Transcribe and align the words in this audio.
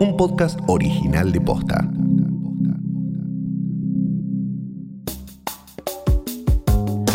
un 0.00 0.16
podcast 0.16 0.58
original 0.66 1.30
de 1.32 1.40
Posta. 1.40 1.88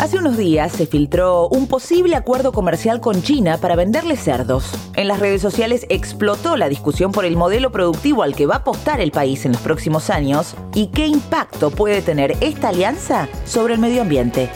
Hace 0.00 0.18
unos 0.18 0.38
días 0.38 0.72
se 0.72 0.86
filtró 0.86 1.48
un 1.48 1.66
posible 1.66 2.16
acuerdo 2.16 2.52
comercial 2.52 3.00
con 3.00 3.22
China 3.22 3.58
para 3.58 3.76
venderle 3.76 4.16
cerdos. 4.16 4.72
En 4.96 5.08
las 5.08 5.20
redes 5.20 5.42
sociales 5.42 5.86
explotó 5.90 6.56
la 6.56 6.68
discusión 6.68 7.12
por 7.12 7.24
el 7.24 7.36
modelo 7.36 7.70
productivo 7.70 8.22
al 8.22 8.34
que 8.34 8.46
va 8.46 8.54
a 8.54 8.58
apostar 8.58 9.00
el 9.00 9.10
país 9.10 9.44
en 9.44 9.52
los 9.52 9.60
próximos 9.60 10.08
años 10.08 10.54
y 10.74 10.86
qué 10.88 11.06
impacto 11.06 11.70
puede 11.70 12.00
tener 12.00 12.36
esta 12.40 12.70
alianza 12.70 13.28
sobre 13.44 13.74
el 13.74 13.80
medio 13.80 14.02
ambiente. 14.02 14.48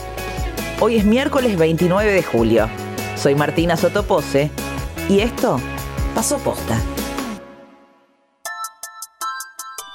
Hoy 0.80 0.96
es 0.96 1.04
miércoles 1.04 1.58
29 1.58 2.10
de 2.10 2.22
julio. 2.22 2.68
Soy 3.16 3.34
Martina 3.34 3.76
Sotopose 3.76 4.50
y 5.08 5.20
esto 5.20 5.60
pasó 6.14 6.38
posta. 6.38 6.80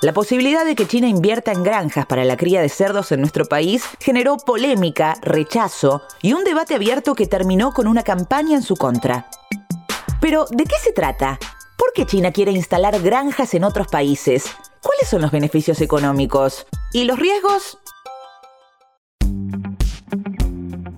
La 0.02 0.14
posibilidad 0.14 0.64
de 0.64 0.76
que 0.76 0.88
China 0.88 1.10
invierta 1.10 1.52
en 1.52 1.62
granjas 1.62 2.06
para 2.06 2.24
la 2.24 2.38
cría 2.38 2.62
de 2.62 2.70
cerdos 2.70 3.12
en 3.12 3.20
nuestro 3.20 3.44
país 3.44 3.84
generó 4.00 4.38
polémica, 4.38 5.18
rechazo 5.22 6.04
y 6.22 6.32
un 6.32 6.46
debate 6.46 6.74
abierto 6.74 7.16
que 7.16 7.28
terminó 7.28 7.74
con 7.74 7.86
una 7.86 8.04
campaña 8.04 8.56
en 8.56 8.64
su 8.64 8.78
contra. 8.78 9.28
Pero, 10.22 10.46
¿de 10.52 10.64
qué 10.64 10.76
se 10.82 10.94
trata? 10.94 11.38
¿Por 11.78 11.92
qué 11.94 12.06
China 12.06 12.32
quiere 12.32 12.54
instalar 12.54 13.02
granjas 13.02 13.54
en 13.54 13.66
otros 13.66 13.88
países? 13.88 14.46
¿Cuáles 14.82 15.10
son 15.10 15.22
los 15.22 15.32
beneficios 15.32 15.82
económicos? 15.82 16.66
¿Y 16.94 17.04
los 17.04 17.20
riesgos? 17.20 17.78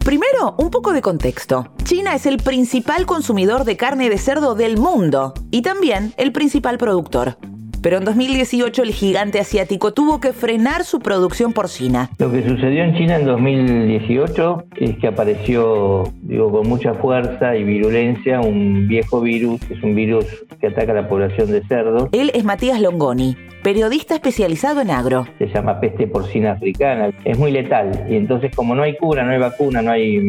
Primero, 0.05 0.53
un 0.59 0.69
poco 0.69 0.93
de 0.93 1.01
contexto. 1.01 1.73
China 1.85 2.13
es 2.13 2.27
el 2.27 2.37
principal 2.37 3.07
consumidor 3.07 3.63
de 3.63 3.77
carne 3.77 4.11
de 4.11 4.19
cerdo 4.19 4.53
del 4.53 4.77
mundo 4.77 5.33
y 5.49 5.63
también 5.63 6.13
el 6.17 6.31
principal 6.31 6.77
productor. 6.77 7.37
Pero 7.81 7.97
en 7.97 8.05
2018 8.05 8.83
el 8.83 8.91
gigante 8.91 9.39
asiático 9.39 9.91
tuvo 9.91 10.19
que 10.19 10.33
frenar 10.33 10.83
su 10.83 10.99
producción 10.99 11.51
porcina. 11.51 12.11
Lo 12.19 12.31
que 12.31 12.47
sucedió 12.47 12.83
en 12.83 12.95
China 12.95 13.15
en 13.15 13.25
2018 13.25 14.65
es 14.79 14.97
que 14.97 15.07
apareció, 15.07 16.03
digo, 16.21 16.51
con 16.51 16.67
mucha 16.67 16.93
fuerza 16.93 17.55
y 17.55 17.63
virulencia 17.63 18.39
un 18.39 18.87
viejo 18.87 19.21
virus, 19.21 19.61
que 19.61 19.73
es 19.73 19.83
un 19.83 19.95
virus 19.95 20.25
que 20.59 20.67
ataca 20.67 20.91
a 20.91 20.95
la 20.95 21.07
población 21.07 21.51
de 21.51 21.63
cerdos. 21.63 22.09
Él 22.11 22.31
es 22.35 22.43
Matías 22.43 22.79
Longoni, 22.79 23.35
periodista 23.63 24.13
especializado 24.13 24.81
en 24.81 24.91
agro. 24.91 25.25
Se 25.39 25.47
llama 25.47 25.79
peste 25.79 26.05
porcina 26.05 26.51
africana. 26.51 27.09
Es 27.25 27.37
muy 27.39 27.51
letal 27.51 28.05
y 28.07 28.15
entonces 28.15 28.55
como 28.55 28.75
no 28.75 28.83
hay 28.83 28.95
cura, 28.95 29.23
no 29.23 29.31
hay 29.31 29.39
vacuna, 29.39 29.81
no 29.81 29.89
hay 29.89 30.21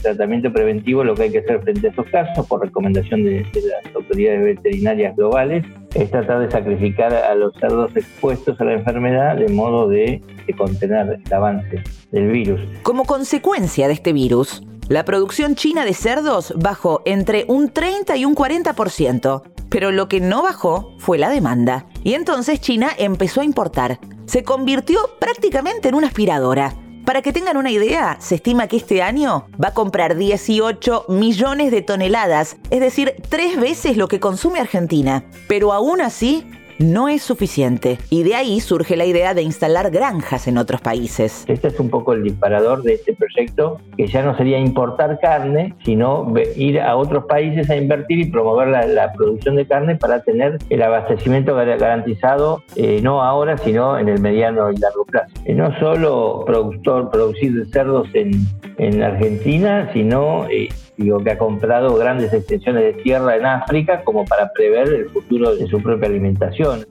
tratamiento 0.00 0.50
preventivo, 0.50 1.04
lo 1.04 1.14
que 1.14 1.24
hay 1.24 1.32
que 1.32 1.40
hacer 1.40 1.60
frente 1.60 1.88
a 1.88 1.90
estos 1.90 2.06
casos, 2.06 2.46
por 2.46 2.62
recomendación 2.62 3.24
de, 3.24 3.42
de 3.42 3.62
las 3.84 3.94
autoridades 3.94 4.42
veterinarias 4.42 5.14
globales, 5.16 5.64
es 5.94 6.10
tratar 6.10 6.40
de 6.40 6.50
sacrificar 6.50 7.14
a 7.14 7.34
los 7.34 7.54
cerdos 7.54 7.94
expuestos 7.96 8.60
a 8.60 8.64
la 8.64 8.74
enfermedad 8.74 9.36
de 9.36 9.48
modo 9.48 9.88
de, 9.88 10.22
contener 10.56 11.20
el 11.24 11.34
avance 11.34 11.82
del 12.10 12.30
virus. 12.30 12.60
Como 12.82 13.04
consecuencia 13.04 13.86
de 13.86 13.92
este 13.92 14.12
virus, 14.12 14.62
la 14.88 15.04
producción 15.04 15.54
china 15.54 15.84
de 15.84 15.92
cerdos 15.92 16.54
bajó 16.56 17.02
entre 17.04 17.44
un 17.48 17.68
30 17.68 18.16
y 18.16 18.24
un 18.24 18.34
40%, 18.34 19.42
pero 19.68 19.90
lo 19.90 20.08
que 20.08 20.20
no 20.20 20.42
bajó 20.42 20.94
fue 20.98 21.18
la 21.18 21.28
demanda. 21.28 21.84
Y 22.02 22.14
entonces 22.14 22.60
China 22.60 22.88
empezó 22.96 23.42
a 23.42 23.44
importar. 23.44 23.98
Se 24.24 24.42
convirtió 24.42 24.98
prácticamente 25.20 25.90
en 25.90 25.94
una 25.94 26.06
aspiradora. 26.06 26.74
Para 27.08 27.22
que 27.22 27.32
tengan 27.32 27.56
una 27.56 27.70
idea, 27.70 28.18
se 28.20 28.34
estima 28.34 28.66
que 28.66 28.76
este 28.76 29.00
año 29.00 29.46
va 29.52 29.68
a 29.68 29.72
comprar 29.72 30.14
18 30.14 31.06
millones 31.08 31.70
de 31.70 31.80
toneladas, 31.80 32.58
es 32.68 32.80
decir, 32.80 33.14
tres 33.30 33.58
veces 33.58 33.96
lo 33.96 34.08
que 34.08 34.20
consume 34.20 34.60
Argentina. 34.60 35.24
Pero 35.48 35.72
aún 35.72 36.02
así, 36.02 36.46
no 36.78 37.08
es 37.08 37.22
suficiente. 37.22 37.98
Y 38.10 38.22
de 38.22 38.34
ahí 38.34 38.60
surge 38.60 38.96
la 38.96 39.04
idea 39.04 39.34
de 39.34 39.42
instalar 39.42 39.90
granjas 39.90 40.48
en 40.48 40.58
otros 40.58 40.80
países. 40.80 41.44
Este 41.48 41.68
es 41.68 41.80
un 41.80 41.90
poco 41.90 42.12
el 42.12 42.22
disparador 42.22 42.82
de 42.82 42.94
este 42.94 43.14
proyecto, 43.14 43.80
que 43.96 44.06
ya 44.06 44.22
no 44.22 44.36
sería 44.36 44.58
importar 44.58 45.18
carne, 45.20 45.74
sino 45.84 46.32
ir 46.56 46.80
a 46.80 46.96
otros 46.96 47.24
países 47.26 47.68
a 47.70 47.76
invertir 47.76 48.18
y 48.20 48.24
promover 48.26 48.68
la, 48.68 49.12
producción 49.12 49.56
de 49.56 49.66
carne 49.66 49.96
para 49.96 50.22
tener 50.22 50.58
el 50.68 50.82
abastecimiento 50.82 51.54
garantizado, 51.54 52.62
eh, 52.76 53.00
no 53.02 53.22
ahora, 53.22 53.56
sino 53.58 53.98
en 53.98 54.08
el 54.08 54.20
mediano 54.20 54.70
y 54.70 54.76
largo 54.76 55.04
plazo. 55.06 55.32
Y 55.46 55.54
no 55.54 55.76
solo 55.80 56.44
productor, 56.46 57.10
producir 57.10 57.66
cerdos 57.72 58.08
en, 58.14 58.32
en 58.76 59.02
Argentina, 59.02 59.90
sino... 59.92 60.46
Eh, 60.50 60.68
digo, 60.98 61.22
que 61.22 61.30
ha 61.30 61.38
comprado 61.38 61.96
grandes 61.96 62.32
extensiones 62.32 62.82
de 62.82 63.02
tierra 63.02 63.36
en 63.36 63.46
África 63.46 64.02
como 64.04 64.24
para 64.24 64.52
prever 64.52 64.88
el 64.88 65.08
futuro 65.08 65.54
de 65.54 65.66
su 65.68 65.80
propia 65.80 66.08
alimentación. 66.08 66.84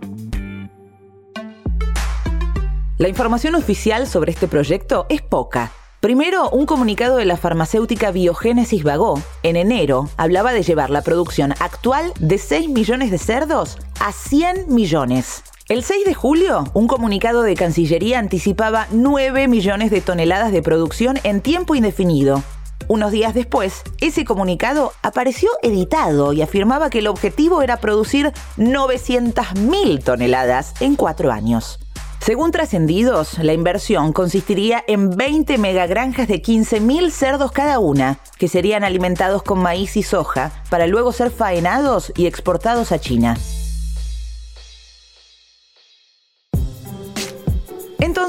La 2.97 3.09
información 3.09 3.53
oficial 3.53 4.07
sobre 4.07 4.31
este 4.31 4.47
proyecto 4.47 5.05
es 5.09 5.21
poca. 5.21 5.71
Primero, 5.99 6.49
un 6.49 6.65
comunicado 6.65 7.17
de 7.17 7.25
la 7.25 7.37
farmacéutica 7.37 8.11
Biogénesis 8.11 8.83
Vagó, 8.83 9.21
en 9.43 9.55
enero, 9.55 10.09
hablaba 10.15 10.53
de 10.53 10.63
llevar 10.63 10.89
la 10.89 11.01
producción 11.01 11.53
actual 11.59 12.13
de 12.19 12.37
6 12.37 12.69
millones 12.69 13.11
de 13.11 13.17
cerdos 13.17 13.77
a 13.99 14.11
100 14.11 14.73
millones. 14.73 15.43
El 15.69 15.83
6 15.83 16.05
de 16.05 16.13
julio, 16.13 16.63
un 16.73 16.87
comunicado 16.87 17.43
de 17.43 17.55
Cancillería 17.55 18.19
anticipaba 18.19 18.87
9 18.91 19.47
millones 19.47 19.91
de 19.91 20.01
toneladas 20.01 20.51
de 20.51 20.61
producción 20.61 21.17
en 21.23 21.41
tiempo 21.41 21.75
indefinido, 21.75 22.41
unos 22.87 23.11
días 23.11 23.33
después, 23.33 23.83
ese 23.99 24.25
comunicado 24.25 24.93
apareció 25.01 25.49
editado 25.61 26.33
y 26.33 26.41
afirmaba 26.41 26.89
que 26.89 26.99
el 26.99 27.07
objetivo 27.07 27.61
era 27.61 27.77
producir 27.77 28.31
900.000 28.57 30.03
toneladas 30.03 30.73
en 30.79 30.95
cuatro 30.95 31.31
años. 31.31 31.79
Según 32.19 32.51
trascendidos, 32.51 33.37
la 33.39 33.53
inversión 33.53 34.11
consistiría 34.11 34.83
en 34.87 35.11
20 35.11 35.57
megagranjas 35.57 36.27
de 36.27 36.41
15.000 36.41 37.09
cerdos 37.11 37.51
cada 37.51 37.79
una, 37.79 38.19
que 38.37 38.47
serían 38.47 38.83
alimentados 38.83 39.43
con 39.43 39.59
maíz 39.59 39.95
y 39.95 40.03
soja 40.03 40.51
para 40.69 40.87
luego 40.87 41.11
ser 41.13 41.31
faenados 41.31 42.11
y 42.17 42.25
exportados 42.25 42.91
a 42.91 42.99
China. 42.99 43.37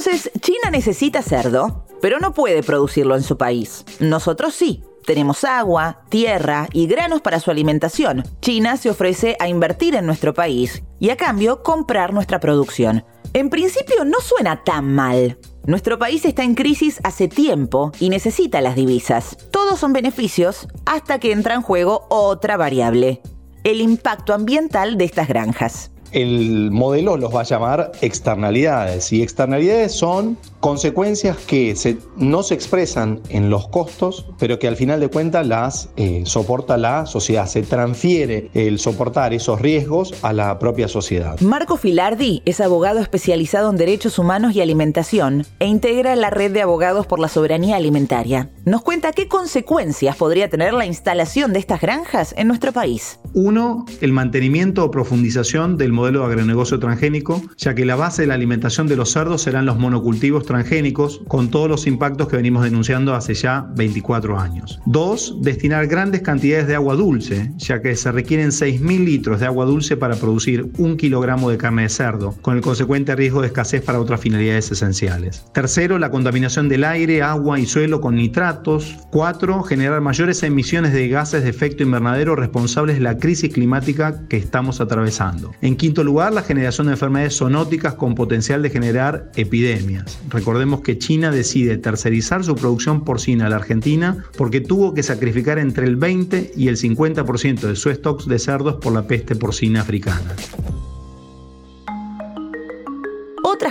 Entonces, 0.08 0.32
China 0.40 0.70
necesita 0.70 1.20
cerdo, 1.20 1.84
pero 2.00 2.18
no 2.18 2.32
puede 2.32 2.62
producirlo 2.62 3.14
en 3.14 3.22
su 3.22 3.36
país. 3.36 3.84
Nosotros 4.00 4.54
sí. 4.54 4.82
Tenemos 5.04 5.44
agua, 5.44 6.02
tierra 6.08 6.66
y 6.72 6.86
granos 6.86 7.20
para 7.20 7.40
su 7.40 7.50
alimentación. 7.50 8.24
China 8.40 8.78
se 8.78 8.88
ofrece 8.88 9.36
a 9.38 9.48
invertir 9.48 9.94
en 9.94 10.06
nuestro 10.06 10.32
país 10.32 10.82
y 10.98 11.10
a 11.10 11.16
cambio 11.16 11.62
comprar 11.62 12.14
nuestra 12.14 12.40
producción. 12.40 13.04
En 13.34 13.50
principio 13.50 14.04
no 14.06 14.20
suena 14.20 14.64
tan 14.64 14.94
mal. 14.94 15.38
Nuestro 15.66 15.98
país 15.98 16.24
está 16.24 16.42
en 16.42 16.54
crisis 16.54 17.00
hace 17.04 17.28
tiempo 17.28 17.92
y 18.00 18.08
necesita 18.08 18.62
las 18.62 18.76
divisas. 18.76 19.36
Todos 19.50 19.78
son 19.78 19.92
beneficios 19.92 20.68
hasta 20.86 21.18
que 21.18 21.32
entra 21.32 21.54
en 21.54 21.62
juego 21.62 22.06
otra 22.08 22.56
variable, 22.56 23.20
el 23.64 23.82
impacto 23.82 24.32
ambiental 24.32 24.96
de 24.96 25.04
estas 25.04 25.28
granjas. 25.28 25.90
El 26.12 26.70
modelo 26.70 27.16
los 27.16 27.34
va 27.34 27.40
a 27.40 27.44
llamar 27.44 27.92
externalidades 28.00 29.12
y 29.12 29.22
externalidades 29.22 29.92
son 29.92 30.38
consecuencias 30.60 31.36
que 31.36 31.74
no 32.16 32.42
se 32.42 32.54
expresan 32.54 33.20
en 33.28 33.50
los 33.50 33.68
costos, 33.68 34.26
pero 34.38 34.58
que 34.58 34.68
al 34.68 34.76
final 34.76 35.00
de 35.00 35.08
cuentas 35.08 35.46
las 35.46 35.90
eh, 35.96 36.22
soporta 36.24 36.76
la 36.76 37.06
sociedad. 37.06 37.46
Se 37.46 37.62
transfiere 37.62 38.50
el 38.54 38.78
soportar 38.78 39.32
esos 39.32 39.60
riesgos 39.60 40.14
a 40.22 40.32
la 40.32 40.58
propia 40.58 40.88
sociedad. 40.88 41.38
Marco 41.40 41.76
Filardi 41.76 42.42
es 42.44 42.60
abogado 42.60 43.00
especializado 43.00 43.70
en 43.70 43.76
derechos 43.76 44.18
humanos 44.18 44.54
y 44.54 44.60
alimentación 44.60 45.46
e 45.58 45.66
integra 45.66 46.16
la 46.16 46.30
red 46.30 46.52
de 46.52 46.62
abogados 46.62 47.06
por 47.06 47.18
la 47.18 47.28
soberanía 47.28 47.76
alimentaria. 47.76 48.50
Nos 48.64 48.82
cuenta 48.82 49.12
qué 49.12 49.28
consecuencias 49.28 50.16
podría 50.16 50.48
tener 50.48 50.74
la 50.74 50.86
instalación 50.86 51.52
de 51.52 51.58
estas 51.58 51.80
granjas 51.80 52.34
en 52.36 52.48
nuestro 52.48 52.72
país. 52.72 53.18
Uno, 53.34 53.84
el 54.00 54.12
mantenimiento 54.12 54.84
o 54.84 54.90
profundización 54.90 55.76
del 55.76 55.92
modelo 55.92 56.20
de 56.20 56.26
agronegocio 56.26 56.78
transgénico, 56.78 57.42
ya 57.56 57.74
que 57.74 57.84
la 57.84 57.96
base 57.96 58.22
de 58.22 58.28
la 58.28 58.34
alimentación 58.34 58.86
de 58.86 58.96
los 58.96 59.12
cerdos 59.12 59.42
serán 59.42 59.66
los 59.66 59.78
monocultivos 59.78 60.44
transgénicos, 60.44 61.20
con 61.28 61.50
todos 61.50 61.68
los 61.68 61.86
impactos 61.86 62.28
que 62.28 62.36
venimos 62.36 62.64
denunciando 62.64 63.14
hace 63.14 63.34
ya 63.34 63.68
24 63.76 64.38
años. 64.38 64.80
Dos, 64.86 65.36
destinar 65.40 65.86
grandes 65.86 66.22
cantidades 66.22 66.66
de 66.66 66.74
agua 66.74 66.94
dulce, 66.94 67.52
ya 67.56 67.82
que 67.82 67.94
se 67.96 68.12
requieren 68.12 68.50
6.000 68.50 69.04
litros 69.04 69.40
de 69.40 69.46
agua 69.46 69.64
dulce 69.64 69.96
para 69.96 70.16
producir 70.16 70.70
un 70.78 70.96
kilogramo 70.96 71.50
de 71.50 71.58
carne 71.58 71.82
de 71.82 71.88
cerdo, 71.88 72.34
con 72.42 72.56
el 72.56 72.62
consecuente 72.62 73.14
riesgo 73.14 73.40
de 73.40 73.48
escasez 73.48 73.82
para 73.82 74.00
otras 74.00 74.20
finalidades 74.20 74.70
esenciales. 74.70 75.44
Tercero, 75.52 75.98
la 75.98 76.10
contaminación 76.10 76.68
del 76.68 76.84
aire, 76.84 77.22
agua 77.22 77.58
y 77.58 77.66
suelo 77.66 78.00
con 78.00 78.16
nitratos. 78.16 78.96
Cuatro, 79.10 79.62
generar 79.62 80.00
mayores 80.00 80.42
emisiones 80.42 80.92
de 80.92 81.08
gases 81.08 81.42
de 81.42 81.50
efecto 81.50 81.82
invernadero 81.82 82.36
responsables 82.36 82.96
de 82.96 83.02
la 83.02 83.17
crisis 83.18 83.52
climática 83.52 84.22
que 84.28 84.36
estamos 84.36 84.80
atravesando. 84.80 85.52
En 85.60 85.76
quinto 85.76 86.04
lugar, 86.04 86.32
la 86.32 86.42
generación 86.42 86.86
de 86.86 86.94
enfermedades 86.94 87.36
zoonóticas 87.36 87.94
con 87.94 88.14
potencial 88.14 88.62
de 88.62 88.70
generar 88.70 89.30
epidemias. 89.36 90.18
Recordemos 90.28 90.80
que 90.80 90.98
China 90.98 91.30
decide 91.30 91.78
tercerizar 91.78 92.44
su 92.44 92.54
producción 92.54 93.04
porcina 93.04 93.46
a 93.46 93.50
la 93.50 93.56
Argentina 93.56 94.24
porque 94.36 94.60
tuvo 94.60 94.94
que 94.94 95.02
sacrificar 95.02 95.58
entre 95.58 95.86
el 95.86 95.96
20 95.96 96.52
y 96.56 96.68
el 96.68 96.76
50% 96.76 97.60
de 97.60 97.76
su 97.76 97.90
stocks 97.90 98.26
de 98.26 98.38
cerdos 98.38 98.76
por 98.76 98.92
la 98.92 99.06
peste 99.06 99.36
porcina 99.36 99.80
africana. 99.80 100.34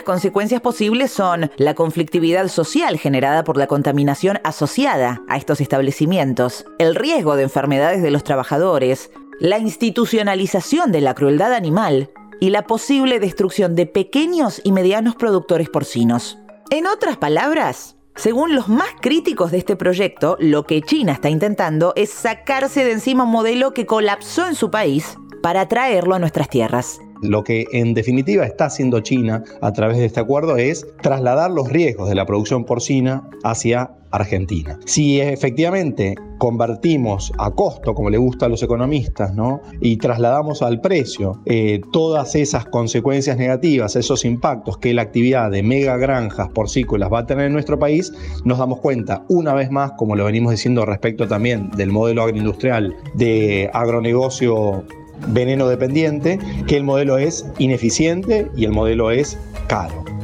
consecuencias 0.07 0.61
posibles 0.61 1.11
son 1.11 1.51
la 1.57 1.73
conflictividad 1.73 2.47
social 2.47 2.97
generada 2.97 3.43
por 3.43 3.57
la 3.57 3.67
contaminación 3.67 4.39
asociada 4.45 5.21
a 5.27 5.35
estos 5.35 5.59
establecimientos, 5.59 6.63
el 6.79 6.95
riesgo 6.95 7.35
de 7.35 7.43
enfermedades 7.43 8.01
de 8.01 8.09
los 8.09 8.23
trabajadores, 8.23 9.11
la 9.39 9.59
institucionalización 9.59 10.91
de 10.91 11.01
la 11.01 11.13
crueldad 11.13 11.53
animal 11.53 12.09
y 12.39 12.49
la 12.49 12.63
posible 12.63 13.19
destrucción 13.19 13.75
de 13.75 13.85
pequeños 13.85 14.61
y 14.63 14.71
medianos 14.71 15.15
productores 15.15 15.69
porcinos. 15.69 16.39
En 16.71 16.87
otras 16.87 17.17
palabras, 17.17 17.95
según 18.15 18.55
los 18.55 18.67
más 18.67 18.89
críticos 18.99 19.51
de 19.51 19.59
este 19.59 19.75
proyecto, 19.75 20.37
lo 20.39 20.63
que 20.65 20.81
China 20.81 21.13
está 21.13 21.29
intentando 21.29 21.93
es 21.95 22.09
sacarse 22.09 22.83
de 22.83 22.93
encima 22.93 23.25
un 23.25 23.31
modelo 23.31 23.73
que 23.73 23.85
colapsó 23.85 24.47
en 24.47 24.55
su 24.55 24.71
país 24.71 25.17
para 25.43 25.67
traerlo 25.67 26.15
a 26.15 26.19
nuestras 26.19 26.49
tierras. 26.49 26.99
Lo 27.21 27.43
que 27.43 27.65
en 27.71 27.93
definitiva 27.93 28.45
está 28.45 28.65
haciendo 28.65 28.99
China 29.01 29.43
a 29.61 29.71
través 29.73 29.97
de 29.97 30.05
este 30.05 30.19
acuerdo 30.19 30.57
es 30.57 30.85
trasladar 31.01 31.51
los 31.51 31.69
riesgos 31.69 32.09
de 32.09 32.15
la 32.15 32.25
producción 32.25 32.63
porcina 32.63 33.27
hacia 33.43 33.91
Argentina. 34.11 34.79
Si 34.85 35.19
efectivamente 35.19 36.15
convertimos 36.37 37.33
a 37.37 37.51
costo, 37.51 37.93
como 37.93 38.09
le 38.09 38.17
gusta 38.17 38.45
a 38.45 38.49
los 38.49 38.61
economistas, 38.63 39.33
¿no? 39.33 39.61
y 39.81 39.97
trasladamos 39.97 40.61
al 40.61 40.81
precio 40.81 41.41
eh, 41.45 41.81
todas 41.91 42.35
esas 42.35 42.65
consecuencias 42.65 43.37
negativas, 43.37 43.95
esos 43.95 44.23
impactos 44.25 44.77
que 44.77 44.93
la 44.93 45.01
actividad 45.01 45.51
de 45.51 45.63
mega 45.63 45.97
granjas 45.97 46.49
porcícolas 46.49 47.11
va 47.11 47.19
a 47.19 47.25
tener 47.25 47.45
en 47.45 47.53
nuestro 47.53 47.79
país, 47.79 48.13
nos 48.43 48.59
damos 48.59 48.79
cuenta 48.79 49.23
una 49.29 49.53
vez 49.53 49.71
más, 49.71 49.93
como 49.93 50.15
lo 50.15 50.25
venimos 50.25 50.51
diciendo 50.51 50.85
respecto 50.85 51.27
también 51.27 51.69
del 51.71 51.91
modelo 51.91 52.23
agroindustrial 52.23 52.95
de 53.15 53.69
agronegocio 53.73 54.83
veneno 55.29 55.67
dependiente, 55.67 56.39
que 56.67 56.77
el 56.77 56.83
modelo 56.83 57.17
es 57.17 57.45
ineficiente 57.57 58.49
y 58.55 58.65
el 58.65 58.71
modelo 58.71 59.11
es 59.11 59.37
caro. 59.67 60.16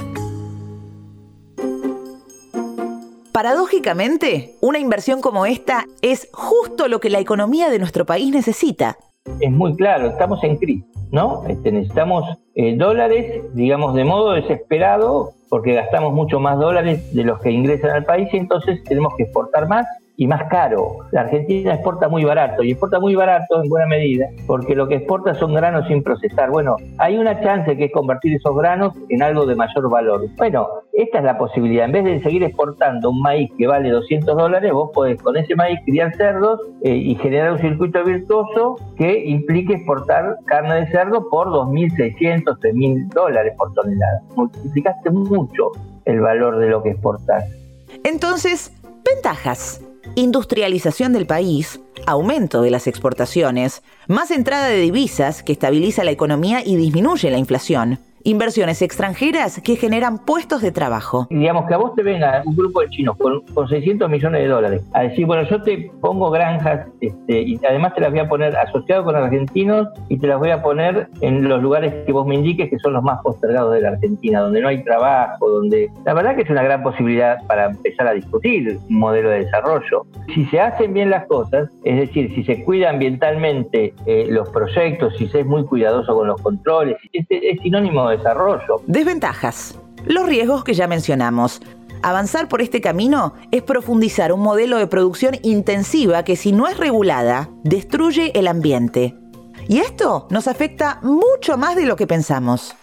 Paradójicamente, 3.33 4.51
una 4.61 4.77
inversión 4.77 5.19
como 5.19 5.47
esta 5.47 5.85
es 6.03 6.29
justo 6.31 6.87
lo 6.87 6.99
que 6.99 7.09
la 7.09 7.17
economía 7.17 7.71
de 7.71 7.79
nuestro 7.79 8.05
país 8.05 8.31
necesita. 8.31 8.97
Es 9.39 9.49
muy 9.49 9.75
claro, 9.75 10.05
estamos 10.05 10.43
en 10.43 10.57
crisis, 10.57 10.85
¿no? 11.11 11.41
Este, 11.47 11.71
necesitamos 11.71 12.25
eh, 12.53 12.77
dólares, 12.77 13.41
digamos, 13.55 13.95
de 13.95 14.03
modo 14.03 14.33
desesperado, 14.33 15.31
porque 15.49 15.73
gastamos 15.73 16.13
mucho 16.13 16.39
más 16.39 16.59
dólares 16.59 17.11
de 17.11 17.23
los 17.23 17.39
que 17.39 17.49
ingresan 17.49 17.89
al 17.89 18.05
país 18.05 18.29
y 18.31 18.37
entonces 18.37 18.83
tenemos 18.83 19.15
que 19.17 19.23
exportar 19.23 19.67
más 19.67 19.87
y 20.15 20.27
más 20.27 20.43
caro. 20.43 20.97
La 21.11 21.21
Argentina 21.21 21.73
exporta 21.73 22.07
muy 22.09 22.23
barato 22.23 22.61
y 22.61 22.69
exporta 22.69 22.99
muy 22.99 23.15
barato 23.15 23.63
en 23.63 23.67
buena 23.67 23.87
medida 23.87 24.27
porque 24.45 24.75
lo 24.75 24.87
que 24.87 24.97
exporta 24.97 25.33
son 25.33 25.55
granos 25.55 25.87
sin 25.87 26.03
procesar. 26.03 26.51
Bueno, 26.51 26.75
hay 26.99 27.17
una 27.17 27.41
chance 27.41 27.75
que 27.75 27.85
es 27.85 27.91
convertir 27.91 28.35
esos 28.35 28.55
granos 28.55 28.93
en 29.09 29.23
algo 29.23 29.47
de 29.47 29.55
mayor 29.55 29.89
valor. 29.89 30.27
Bueno, 30.37 30.67
esta 30.93 31.19
es 31.19 31.23
la 31.23 31.37
posibilidad. 31.37 31.85
En 31.85 31.91
vez 31.91 32.03
de 32.03 32.21
seguir 32.21 32.43
exportando 32.43 33.09
un 33.09 33.21
maíz 33.21 33.51
que 33.57 33.67
vale 33.67 33.89
200 33.89 34.37
dólares, 34.37 34.71
vos 34.71 34.91
podés 34.93 35.21
con 35.21 35.35
ese 35.37 35.55
maíz 35.55 35.79
criar 35.85 36.15
cerdos 36.15 36.59
eh, 36.83 36.95
y 36.95 37.15
generar 37.15 37.53
un 37.53 37.59
circuito 37.59 38.03
virtuoso 38.03 38.75
que 38.95 39.25
implique 39.25 39.73
exportar 39.73 40.37
carne 40.45 40.75
de 40.75 40.87
cerdo 40.87 41.29
por 41.29 41.47
2.600, 41.47 42.43
3.000 42.43 43.09
dólares 43.09 43.53
por 43.57 43.73
tonelada. 43.73 44.21
Multiplicaste 44.35 45.09
mucho 45.09 45.71
el 46.05 46.21
valor 46.21 46.59
de 46.59 46.67
lo 46.67 46.83
que 46.83 46.91
exportás. 46.91 47.45
Entonces, 48.03 48.71
ventajas 49.03 49.81
industrialización 50.15 51.13
del 51.13 51.25
país, 51.25 51.79
aumento 52.05 52.61
de 52.61 52.71
las 52.71 52.87
exportaciones, 52.87 53.81
más 54.07 54.31
entrada 54.31 54.67
de 54.67 54.77
divisas 54.77 55.43
que 55.43 55.53
estabiliza 55.53 56.03
la 56.03 56.11
economía 56.11 56.61
y 56.63 56.75
disminuye 56.75 57.31
la 57.31 57.37
inflación, 57.37 57.99
inversiones 58.23 58.81
extranjeras 58.81 59.61
que 59.61 59.75
generan 59.75 60.17
puestos 60.19 60.61
de 60.61 60.71
trabajo. 60.71 61.27
Digamos 61.29 61.65
que 61.67 61.73
a 61.73 61.77
vos 61.77 61.93
te 61.95 62.03
venga 62.03 62.41
un 62.45 62.55
grupo 62.55 62.81
de 62.81 62.89
chinos 62.89 63.17
con, 63.17 63.43
600 63.67 64.09
millones 64.09 64.41
de 64.41 64.47
dólares 64.47 64.83
a 64.93 65.03
decir, 65.03 65.25
bueno, 65.25 65.47
yo 65.49 65.61
te 65.61 65.89
pongo 66.01 66.29
granjas 66.29 66.87
este, 67.01 67.41
y 67.41 67.59
además 67.67 67.95
te 67.95 68.01
las 68.01 68.11
voy 68.11 68.19
a 68.19 68.27
poner 68.27 68.55
asociado 68.57 69.03
con 69.03 69.15
argentinos 69.15 69.87
y 70.09 70.17
te 70.17 70.27
las 70.27 70.37
voy 70.37 70.49
a 70.51 70.61
poner 70.61 71.07
en 71.21 71.47
los 71.47 71.61
lugares 71.61 71.93
que 72.05 72.11
vos 72.11 72.25
me 72.27 72.35
indiques 72.35 72.69
que 72.69 72.77
son 72.79 72.93
los 72.93 73.03
más 73.03 73.21
postergados 73.23 73.73
de 73.73 73.81
la 73.81 73.89
Argentina, 73.89 74.41
donde 74.41 74.61
no 74.61 74.67
hay 74.67 74.83
trabajo, 74.83 75.49
donde 75.49 75.89
la 76.05 76.13
verdad 76.13 76.35
que 76.35 76.43
es 76.43 76.49
una 76.49 76.63
gran 76.63 76.83
posibilidad 76.83 77.37
para 77.47 77.65
empezar 77.65 78.07
a 78.07 78.13
discutir 78.13 78.79
un 78.89 78.99
modelo 78.99 79.29
de 79.29 79.45
desarrollo. 79.45 80.05
Si 80.33 80.45
se 80.45 80.59
hacen 80.59 80.93
bien 80.93 81.09
las 81.09 81.25
cosas, 81.27 81.69
es 81.83 81.97
decir, 81.97 82.33
si 82.35 82.43
se 82.43 82.63
cuida 82.63 82.89
ambientalmente 82.89 83.93
eh, 84.05 84.27
los 84.29 84.49
proyectos, 84.49 85.15
si 85.17 85.27
se 85.27 85.41
es 85.41 85.45
muy 85.45 85.65
cuidadoso 85.65 86.15
con 86.15 86.27
los 86.27 86.41
controles, 86.41 86.97
es, 87.11 87.25
es 87.29 87.59
sinónimo 87.61 88.09
de 88.09 88.12
desarrollo. 88.17 88.81
Desventajas. 88.87 89.77
Los 90.05 90.25
riesgos 90.25 90.63
que 90.63 90.73
ya 90.73 90.87
mencionamos. 90.87 91.61
Avanzar 92.01 92.49
por 92.49 92.61
este 92.61 92.81
camino 92.81 93.33
es 93.51 93.61
profundizar 93.61 94.33
un 94.33 94.41
modelo 94.41 94.77
de 94.77 94.87
producción 94.87 95.37
intensiva 95.41 96.23
que 96.23 96.35
si 96.35 96.51
no 96.51 96.67
es 96.67 96.77
regulada, 96.77 97.49
destruye 97.63 98.37
el 98.37 98.47
ambiente. 98.47 99.15
Y 99.69 99.79
esto 99.79 100.27
nos 100.29 100.47
afecta 100.47 100.99
mucho 101.01 101.57
más 101.57 101.75
de 101.75 101.85
lo 101.85 101.95
que 101.95 102.07
pensamos. 102.07 102.75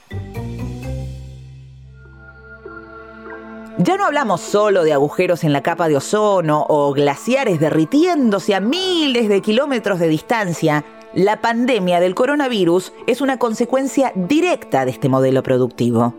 Ya 3.82 3.96
no 3.96 4.04
hablamos 4.04 4.42
solo 4.42 4.84
de 4.84 4.92
agujeros 4.92 5.42
en 5.42 5.54
la 5.54 5.62
capa 5.62 5.88
de 5.88 5.96
ozono 5.96 6.66
o 6.68 6.92
glaciares 6.92 7.60
derritiéndose 7.60 8.54
a 8.54 8.60
miles 8.60 9.28
de 9.30 9.40
kilómetros 9.40 9.98
de 9.98 10.08
distancia, 10.08 10.84
la 11.14 11.40
pandemia 11.40 11.98
del 11.98 12.14
coronavirus 12.14 12.92
es 13.06 13.20
una 13.20 13.38
consecuencia 13.38 14.12
directa 14.14 14.84
de 14.84 14.92
este 14.92 15.08
modelo 15.08 15.42
productivo. 15.42 16.14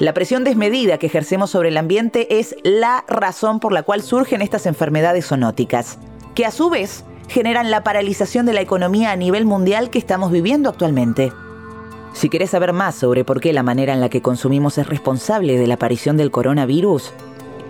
La 0.00 0.12
presión 0.12 0.42
desmedida 0.42 0.98
que 0.98 1.06
ejercemos 1.06 1.50
sobre 1.50 1.68
el 1.68 1.76
ambiente 1.76 2.40
es 2.40 2.56
la 2.64 3.04
razón 3.06 3.60
por 3.60 3.72
la 3.72 3.84
cual 3.84 4.02
surgen 4.02 4.42
estas 4.42 4.66
enfermedades 4.66 5.26
zoonóticas, 5.26 5.98
que 6.34 6.44
a 6.44 6.50
su 6.50 6.68
vez 6.68 7.04
generan 7.28 7.70
la 7.70 7.84
paralización 7.84 8.44
de 8.44 8.54
la 8.54 8.60
economía 8.60 9.12
a 9.12 9.16
nivel 9.16 9.44
mundial 9.44 9.90
que 9.90 10.00
estamos 10.00 10.32
viviendo 10.32 10.68
actualmente. 10.68 11.32
Si 12.12 12.28
querés 12.28 12.50
saber 12.50 12.72
más 12.72 12.96
sobre 12.96 13.24
por 13.24 13.40
qué 13.40 13.52
la 13.52 13.62
manera 13.62 13.92
en 13.92 14.00
la 14.00 14.08
que 14.08 14.22
consumimos 14.22 14.78
es 14.78 14.88
responsable 14.88 15.58
de 15.58 15.66
la 15.68 15.74
aparición 15.74 16.16
del 16.16 16.32
coronavirus, 16.32 17.12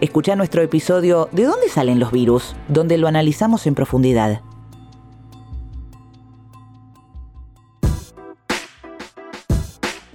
escucha 0.01 0.35
nuestro 0.35 0.63
episodio 0.63 1.29
¿De 1.31 1.45
dónde 1.45 1.69
salen 1.69 2.01
los 2.01 2.11
virus?, 2.11 2.57
donde 2.69 2.97
lo 2.97 3.07
analizamos 3.07 3.67
en 3.67 3.75
profundidad. 3.75 4.41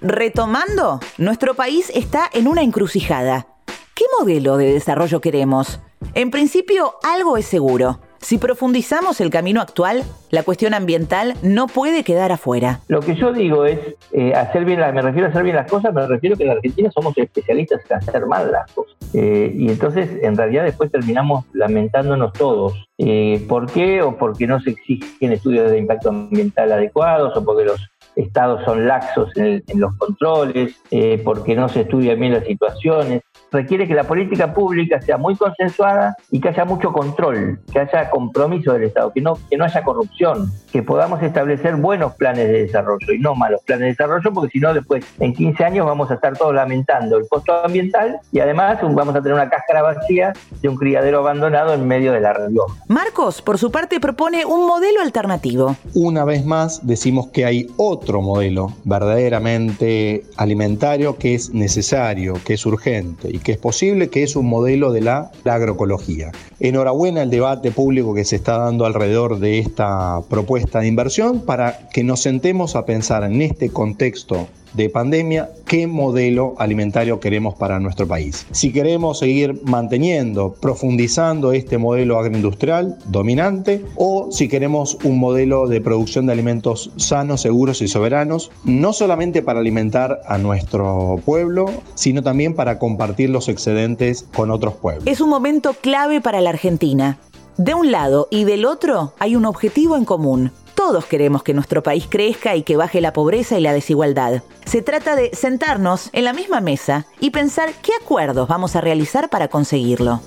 Retomando, 0.01 1.01
nuestro 1.17 1.55
país 1.55 1.91
está 1.93 2.29
en 2.31 2.47
una 2.47 2.61
encrucijada. 2.61 3.47
¿Qué 3.93 4.05
modelo 4.17 4.55
de 4.55 4.71
desarrollo 4.71 5.19
queremos? 5.19 5.81
En 6.13 6.31
principio, 6.31 6.93
algo 7.03 7.35
es 7.35 7.45
seguro. 7.45 7.99
Si 8.19 8.37
profundizamos 8.37 9.19
el 9.19 9.29
camino 9.29 9.59
actual, 9.59 10.03
la 10.29 10.43
cuestión 10.43 10.73
ambiental 10.73 11.35
no 11.41 11.67
puede 11.67 12.05
quedar 12.05 12.31
afuera. 12.31 12.79
Lo 12.87 13.01
que 13.01 13.15
yo 13.15 13.33
digo 13.33 13.65
es, 13.65 13.77
eh, 14.13 14.33
hacer 14.33 14.63
bien 14.63 14.79
me 14.79 15.01
refiero 15.01 15.27
a 15.27 15.31
hacer 15.31 15.43
bien 15.43 15.57
las 15.57 15.69
cosas, 15.69 15.93
me 15.93 16.07
refiero 16.07 16.35
a 16.35 16.37
que 16.37 16.43
en 16.43 16.49
la 16.49 16.55
Argentina 16.55 16.89
somos 16.91 17.17
especialistas 17.17 17.81
en 17.89 17.97
hacer 17.97 18.25
mal 18.25 18.51
las 18.53 18.71
cosas. 18.71 18.95
Eh, 19.13 19.51
y 19.53 19.67
entonces, 19.67 20.09
en 20.21 20.37
realidad, 20.37 20.63
después 20.63 20.91
terminamos 20.91 21.43
lamentándonos 21.51 22.31
todos. 22.31 22.87
Eh, 22.97 23.45
¿Por 23.49 23.69
qué? 23.69 24.01
O 24.01 24.17
porque 24.17 24.47
no 24.47 24.61
se 24.61 24.71
exigen 24.71 25.33
estudios 25.33 25.71
de 25.71 25.77
impacto 25.77 26.09
ambiental 26.09 26.71
adecuados, 26.71 27.35
o 27.35 27.43
porque 27.43 27.65
los 27.65 27.81
estados 28.15 28.63
son 28.65 28.87
laxos 28.87 29.29
en, 29.35 29.63
los 29.75 29.95
controles, 29.95 30.75
eh, 30.91 31.21
porque 31.23 31.55
no 31.55 31.69
se 31.69 31.81
estudian 31.81 32.19
bien 32.19 32.33
las 32.33 32.45
situaciones. 32.45 33.21
Requiere 33.51 33.87
que 33.87 33.95
la 33.95 34.03
política 34.03 34.53
pública 34.53 35.01
sea 35.01 35.17
muy 35.17 35.35
consensuada 35.35 36.15
y 36.29 36.39
que 36.39 36.49
haya 36.49 36.65
mucho 36.65 36.91
control, 36.91 37.59
que 37.71 37.79
haya 37.79 38.09
compromiso 38.09 38.73
del 38.73 38.83
Estado, 38.83 39.11
que 39.11 39.21
no, 39.21 39.37
que 39.49 39.57
no 39.57 39.65
haya 39.65 39.83
corrupción, 39.83 40.51
que 40.71 40.83
podamos 40.83 41.21
establecer 41.23 41.75
buenos 41.75 42.13
planes 42.15 42.47
de 42.47 42.65
desarrollo 42.65 43.13
y 43.13 43.19
no 43.19 43.35
malos 43.35 43.61
planes 43.65 43.81
de 43.81 43.87
desarrollo, 43.89 44.31
porque 44.33 44.51
si 44.51 44.59
no 44.59 44.73
después 44.73 45.05
en 45.19 45.33
15 45.33 45.63
años 45.63 45.85
vamos 45.85 46.11
a 46.11 46.15
estar 46.15 46.37
todos 46.37 46.53
lamentando 46.53 47.17
el 47.17 47.27
costo 47.27 47.53
ambiental 47.63 48.19
y 48.31 48.39
además 48.39 48.79
vamos 48.81 49.15
a 49.15 49.21
tener 49.21 49.33
una 49.33 49.49
cáscara 49.49 49.81
vacía 49.81 50.33
de 50.61 50.69
un 50.69 50.75
criadero 50.75 51.19
abandonado 51.19 51.73
en 51.73 51.87
medio 51.87 52.11
de 52.11 52.19
la 52.19 52.33
región. 52.33 52.67
Marcos, 52.87 53.41
por 53.41 53.57
su 53.57 53.71
parte, 53.71 53.99
propone 53.99 54.45
un 54.45 54.67
modelo 54.67 55.01
alternativo. 55.01 55.75
Una 55.95 56.23
vez 56.23 56.45
más 56.45 56.85
decimos 56.85 57.27
que 57.27 57.45
hay 57.45 57.67
otro 57.77 57.98
modelo 58.21 58.73
verdaderamente 58.83 60.23
alimentario 60.37 61.17
que 61.17 61.35
es 61.35 61.53
necesario, 61.53 62.33
que 62.45 62.55
es 62.55 62.65
urgente 62.65 63.29
y 63.31 63.39
que 63.39 63.53
es 63.53 63.57
posible, 63.57 64.09
que 64.09 64.23
es 64.23 64.35
un 64.35 64.47
modelo 64.47 64.91
de 64.91 65.01
la, 65.01 65.31
agroecología. 65.45 66.31
Enhorabuena 66.59 67.23
el 67.23 67.29
debate 67.29 67.71
público 67.71 68.13
que 68.13 68.25
se 68.25 68.35
está 68.35 68.57
dando 68.57 68.85
alrededor 68.85 69.39
de 69.39 69.59
esta 69.59 70.21
propuesta 70.29 70.79
de 70.79 70.87
inversión 70.87 71.41
para 71.41 71.89
que 71.89 72.03
nos 72.03 72.21
sentemos 72.21 72.75
a 72.75 72.85
pensar 72.85 73.23
en 73.23 73.41
este 73.41 73.69
contexto 73.69 74.47
de 74.73 74.89
pandemia, 74.89 75.49
qué 75.65 75.87
modelo 75.87 76.55
alimentario 76.57 77.19
queremos 77.19 77.55
para 77.55 77.79
nuestro 77.79 78.07
país. 78.07 78.45
Si 78.51 78.71
queremos 78.71 79.19
seguir 79.19 79.61
manteniendo, 79.65 80.53
profundizando 80.59 81.51
este 81.51 81.77
modelo 81.77 82.19
agroindustrial 82.19 82.97
dominante 83.05 83.85
o 83.95 84.29
si 84.31 84.47
queremos 84.47 84.97
un 85.03 85.19
modelo 85.19 85.67
de 85.67 85.81
producción 85.81 86.25
de 86.25 86.33
alimentos 86.33 86.91
sanos, 86.97 87.41
seguros 87.41 87.81
y 87.81 87.87
soberanos, 87.87 88.51
no 88.63 88.93
solamente 88.93 89.41
para 89.41 89.59
alimentar 89.59 90.21
a 90.27 90.37
nuestro 90.37 91.19
pueblo, 91.25 91.69
sino 91.95 92.23
también 92.23 92.53
para 92.53 92.79
compartir 92.79 93.29
los 93.29 93.49
excedentes 93.49 94.25
con 94.35 94.51
otros 94.51 94.75
pueblos. 94.75 95.05
Es 95.07 95.21
un 95.21 95.29
momento 95.29 95.73
clave 95.73 96.21
para 96.21 96.41
la 96.41 96.49
Argentina. 96.49 97.17
De 97.57 97.73
un 97.73 97.91
lado 97.91 98.27
y 98.31 98.45
del 98.45 98.65
otro 98.65 99.13
hay 99.19 99.35
un 99.35 99.45
objetivo 99.45 99.97
en 99.97 100.05
común. 100.05 100.51
Todos 100.79 101.03
queremos 101.03 101.43
que 101.43 101.53
nuestro 101.53 101.83
país 101.83 102.07
crezca 102.09 102.55
y 102.55 102.63
que 102.63 102.77
baje 102.77 103.01
la 103.01 103.11
pobreza 103.11 103.59
y 103.59 103.61
la 103.61 103.73
desigualdad. 103.73 104.43
Se 104.63 104.81
trata 104.81 105.17
de 105.17 105.29
sentarnos 105.35 106.09
en 106.13 106.23
la 106.23 106.31
misma 106.31 106.61
mesa 106.61 107.05
y 107.19 107.31
pensar 107.31 107.73
qué 107.81 107.91
acuerdos 108.01 108.47
vamos 108.47 108.77
a 108.77 108.81
realizar 108.81 109.29
para 109.29 109.49
conseguirlo. 109.49 110.21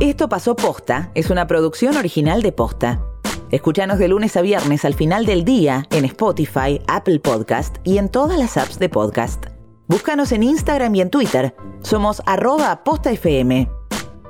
Esto 0.00 0.30
pasó 0.30 0.56
posta, 0.56 1.10
es 1.14 1.28
una 1.28 1.46
producción 1.46 1.98
original 1.98 2.40
de 2.40 2.52
posta. 2.52 3.02
Escúchanos 3.50 3.98
de 3.98 4.08
lunes 4.08 4.34
a 4.38 4.40
viernes 4.40 4.86
al 4.86 4.94
final 4.94 5.26
del 5.26 5.44
día 5.44 5.86
en 5.90 6.06
Spotify, 6.06 6.80
Apple 6.88 7.20
Podcast 7.20 7.76
y 7.84 7.98
en 7.98 8.08
todas 8.08 8.38
las 8.38 8.56
apps 8.56 8.78
de 8.78 8.88
podcast. 8.88 9.48
Búscanos 9.86 10.32
en 10.32 10.44
Instagram 10.44 10.94
y 10.94 11.02
en 11.02 11.10
Twitter. 11.10 11.54
Somos 11.82 12.22
arroba 12.24 12.84
postafm. 12.84 13.81